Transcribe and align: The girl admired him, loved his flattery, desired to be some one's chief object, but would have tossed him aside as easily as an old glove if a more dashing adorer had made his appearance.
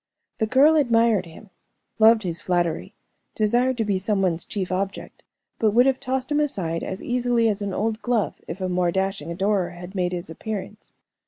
The 0.39 0.47
girl 0.47 0.77
admired 0.77 1.27
him, 1.27 1.51
loved 1.99 2.23
his 2.23 2.41
flattery, 2.41 2.95
desired 3.35 3.77
to 3.77 3.85
be 3.85 3.99
some 3.99 4.23
one's 4.23 4.47
chief 4.47 4.71
object, 4.71 5.23
but 5.59 5.75
would 5.75 5.85
have 5.85 5.99
tossed 5.99 6.31
him 6.31 6.39
aside 6.39 6.81
as 6.81 7.03
easily 7.03 7.47
as 7.47 7.61
an 7.61 7.71
old 7.71 8.01
glove 8.01 8.33
if 8.47 8.59
a 8.61 8.67
more 8.67 8.91
dashing 8.91 9.29
adorer 9.31 9.69
had 9.69 9.93
made 9.93 10.11
his 10.11 10.31
appearance. 10.31 10.93